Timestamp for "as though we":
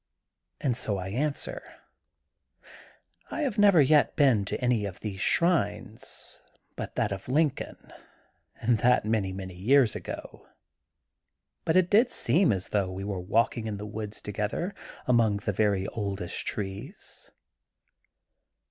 12.51-13.03